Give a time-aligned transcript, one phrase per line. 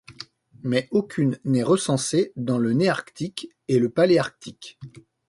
[0.63, 4.79] Mais aucune n'est recensée dans le néarctique et le paléarctique.